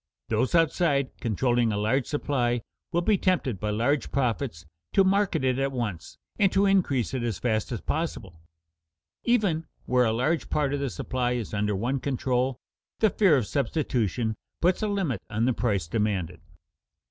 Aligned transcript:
Those 0.29 0.55
outside, 0.55 1.11
controlling 1.19 1.71
a 1.71 1.77
large 1.77 2.07
supply, 2.07 2.63
will 2.91 3.03
be 3.03 3.19
tempted 3.19 3.59
by 3.59 3.69
large 3.69 4.11
profits 4.11 4.65
to 4.93 5.03
market 5.03 5.43
it 5.43 5.59
at 5.59 5.71
once 5.71 6.17
and 6.39 6.51
to 6.53 6.65
increase 6.65 7.13
it 7.13 7.21
as 7.21 7.37
fast 7.37 7.71
as 7.71 7.81
possible. 7.81 8.41
Even 9.25 9.67
where 9.85 10.05
a 10.05 10.11
large 10.11 10.49
part 10.49 10.73
of 10.73 10.79
the 10.79 10.89
supply 10.89 11.33
is 11.33 11.53
under 11.53 11.75
one 11.75 11.99
control, 11.99 12.57
the 12.97 13.11
fear 13.11 13.37
of 13.37 13.45
substitution 13.45 14.33
puts 14.59 14.81
a 14.81 14.87
limit 14.87 15.19
on 15.29 15.45
the 15.45 15.53
price 15.53 15.87
demanded. 15.87 16.41